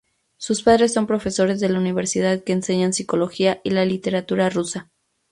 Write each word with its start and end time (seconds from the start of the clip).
Sus 0.37 0.63
padres 0.63 0.91
son 0.93 1.05
profesores 1.05 1.59
de 1.59 1.69
la 1.69 1.77
Universidad, 1.77 2.43
que 2.43 2.53
enseñan 2.53 2.91
psicología 2.91 3.61
y 3.63 3.69
la 3.69 3.85
literatura 3.85 4.49
rusa. 4.49 4.89